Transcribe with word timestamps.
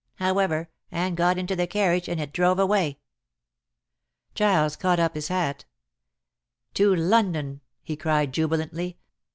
However, 0.15 0.67
Anne 0.91 1.13
got 1.13 1.37
into 1.37 1.55
the 1.55 1.67
carriage 1.67 2.09
and 2.09 2.19
it 2.19 2.33
drove 2.33 2.57
away." 2.57 2.97
Giles 4.33 4.75
caught 4.75 4.99
up 4.99 5.13
his 5.13 5.27
hat. 5.27 5.65
"To 6.73 6.95
London," 6.95 7.61
he 7.83 7.95
cried 7.95 8.33
jubilantly. 8.33 8.97